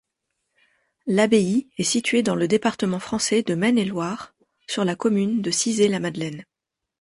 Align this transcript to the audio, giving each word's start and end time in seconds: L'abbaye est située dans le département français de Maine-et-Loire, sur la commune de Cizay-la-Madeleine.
L'abbaye 1.05 1.67
est 1.77 1.83
située 1.83 2.23
dans 2.23 2.33
le 2.33 2.47
département 2.47 2.97
français 2.97 3.43
de 3.43 3.53
Maine-et-Loire, 3.53 4.33
sur 4.67 4.83
la 4.83 4.95
commune 4.95 5.43
de 5.43 5.51
Cizay-la-Madeleine. 5.51 6.43